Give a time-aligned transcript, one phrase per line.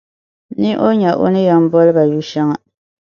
[0.61, 2.55] ni o nya o ni yɛn boli ba yu’ shɛŋa.